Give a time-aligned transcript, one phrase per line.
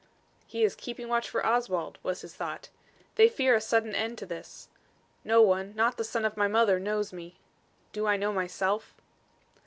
[0.47, 2.69] "He is keeping watch for Oswald," was his thought.
[3.17, 4.67] "They fear a sudden end to this.
[5.23, 7.35] No one, not the son of my mother knows me.
[7.93, 8.95] Do I know myself?"